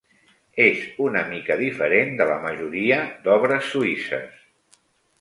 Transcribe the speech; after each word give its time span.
És 0.63 0.79
una 1.07 1.21
mica 1.33 1.59
diferent 1.61 2.11
de 2.23 2.29
la 2.33 2.41
majoria 2.49 3.01
d'obres 3.29 3.73
suïsses. 3.77 4.45